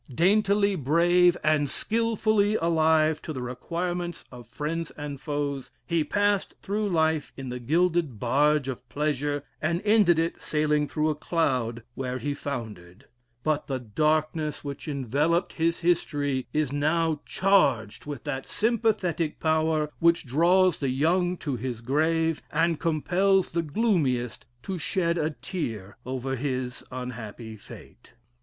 Daintily 0.11 0.73
brave 0.73 1.37
and 1.43 1.69
skilfully 1.69 2.55
alive 2.55 3.21
to 3.21 3.31
the 3.33 3.41
requirements 3.43 4.25
of 4.31 4.47
friends 4.47 4.89
and 4.97 5.21
foes, 5.21 5.69
he 5.85 6.03
passed 6.03 6.55
through 6.63 6.89
life 6.89 7.31
in 7.37 7.49
the 7.49 7.59
gilded 7.59 8.19
barge 8.19 8.67
of 8.67 8.89
pleasure, 8.89 9.43
and 9.61 9.79
ended 9.85 10.17
it 10.17 10.41
sailing 10.41 10.87
through 10.87 11.09
a 11.09 11.13
cloud 11.13 11.83
where 11.93 12.17
he 12.17 12.33
foundered. 12.33 13.05
But 13.43 13.67
the 13.67 13.77
darkness 13.77 14.63
which 14.63 14.87
enveloped 14.87 15.53
his 15.53 15.81
history 15.81 16.47
is 16.51 16.71
now 16.71 17.19
charged 17.23 18.07
with 18.07 18.23
that 18.23 18.47
sympathetic 18.47 19.39
power 19.39 19.91
which 19.99 20.25
draws 20.25 20.79
the 20.79 20.89
young 20.89 21.37
to 21.45 21.57
his 21.57 21.79
grave, 21.79 22.41
and 22.51 22.79
compels 22.79 23.51
the 23.51 23.61
gloomiest 23.61 24.47
to 24.63 24.79
shed 24.79 25.19
a 25.19 25.29
tear 25.29 25.95
over 26.07 26.35
his 26.37 26.83
unhappy 26.91 27.55
fate. 27.55 28.13